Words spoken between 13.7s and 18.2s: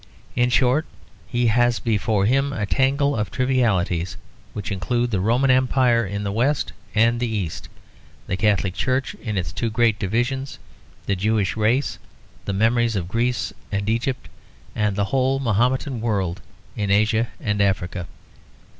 and Egypt, and the whole Mahometan world in Asia and Africa.